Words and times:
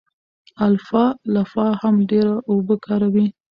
الفالفا 0.67 1.67
هم 1.81 1.95
ډېره 2.09 2.35
اوبه 2.49 2.75
کاروي. 2.85 3.27